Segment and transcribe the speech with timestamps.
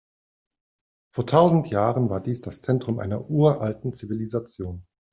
[1.13, 4.87] Vor tausend Jahren war dies das Zentrum einer uralten Zivilisation.